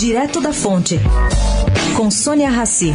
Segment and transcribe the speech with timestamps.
[0.00, 0.98] Direto da Fonte,
[1.94, 2.90] com Sônia Rassi.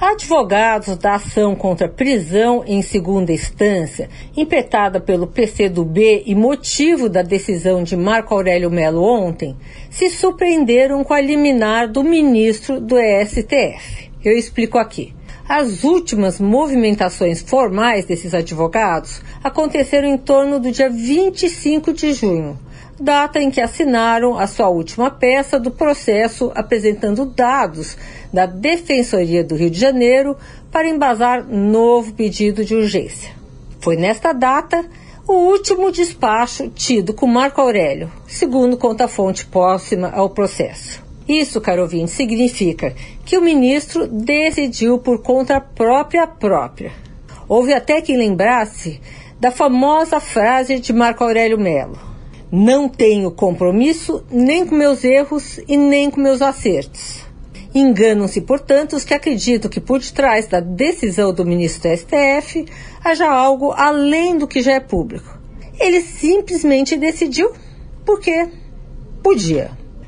[0.00, 7.82] Advogados da ação contra prisão em segunda instância, impetada pelo PCdoB e motivo da decisão
[7.82, 9.56] de Marco Aurélio Melo ontem,
[9.90, 12.94] se surpreenderam com a liminar do ministro do
[13.26, 14.08] STF.
[14.24, 15.12] Eu explico aqui.
[15.48, 22.58] As últimas movimentações formais desses advogados aconteceram em torno do dia 25 de junho,
[22.98, 27.96] data em que assinaram a sua última peça do processo apresentando dados
[28.32, 30.36] da Defensoria do Rio de Janeiro
[30.70, 33.32] para embasar novo pedido de urgência.
[33.80, 34.84] Foi nesta data
[35.26, 41.11] o último despacho tido com Marco Aurélio, segundo conta a fonte próxima ao processo.
[41.28, 42.94] Isso, caro ouvinte, significa
[43.24, 46.92] que o ministro decidiu por conta própria própria.
[47.48, 49.00] Houve até quem lembrasse
[49.38, 51.98] da famosa frase de Marco Aurélio Melo:
[52.50, 57.22] Não tenho compromisso nem com meus erros e nem com meus acertos.
[57.74, 62.66] Enganam-se, portanto, os que acreditam que por detrás da decisão do ministro do STF
[63.02, 65.38] haja algo além do que já é público.
[65.80, 67.50] Ele simplesmente decidiu
[68.04, 68.48] porque
[69.22, 69.81] podia.